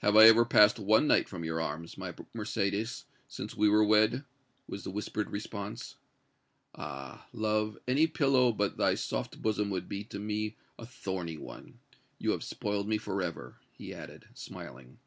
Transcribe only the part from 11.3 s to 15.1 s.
one! You have spoiled me forever!" he added, smiling.